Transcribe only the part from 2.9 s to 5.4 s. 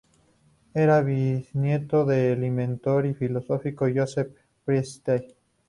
y filósofo Joseph Priestley.